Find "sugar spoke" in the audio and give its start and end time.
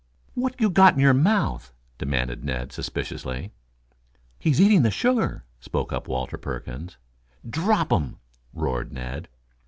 4.89-5.93